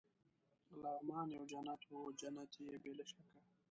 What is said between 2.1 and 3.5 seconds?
جنت يې بې له شکه.